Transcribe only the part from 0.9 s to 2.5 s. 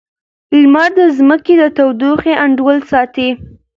د ځمکې د تودوخې